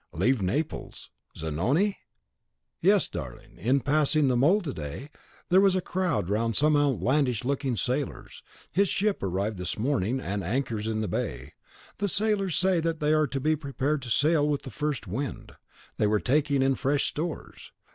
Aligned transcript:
"Leave 0.13 0.41
Naples! 0.41 1.11
Zanoni?" 1.37 1.95
"Yes, 2.81 3.07
darling! 3.07 3.59
In 3.59 3.81
passing 3.81 4.23
by 4.23 4.27
the 4.29 4.35
Mole 4.35 4.59
to 4.61 4.73
day, 4.73 5.11
there 5.49 5.61
was 5.61 5.75
a 5.75 5.79
crowd 5.79 6.27
round 6.27 6.55
some 6.55 6.75
outlandish 6.75 7.43
looking 7.43 7.77
sailors. 7.77 8.41
His 8.71 8.89
ship 8.89 9.21
arrived 9.21 9.59
this 9.59 9.77
morning, 9.77 10.19
and 10.19 10.43
anchors 10.43 10.87
in 10.87 11.01
the 11.01 11.07
bay. 11.07 11.53
The 11.99 12.07
sailors 12.07 12.55
say 12.57 12.79
that 12.79 12.99
they 12.99 13.13
are 13.13 13.27
to 13.27 13.39
be 13.39 13.55
prepared 13.55 14.01
to 14.01 14.09
sail 14.09 14.49
with 14.49 14.63
the 14.63 14.71
first 14.71 15.05
wind; 15.05 15.51
they 15.97 16.07
were 16.07 16.19
taking 16.19 16.63
in 16.63 16.73
fresh 16.73 17.05
stores. 17.05 17.71